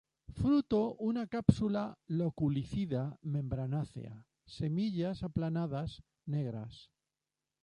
[0.35, 6.89] Fruto una cápsula loculicida, membranácea; semillas aplanadas, negras.